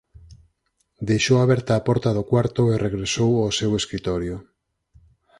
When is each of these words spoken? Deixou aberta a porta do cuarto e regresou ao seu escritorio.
Deixou 1.09 1.37
aberta 1.41 1.71
a 1.75 1.83
porta 1.87 2.09
do 2.17 2.23
cuarto 2.31 2.61
e 2.73 2.75
regresou 2.87 3.31
ao 3.39 3.55
seu 3.59 3.71
escritorio. 3.81 4.35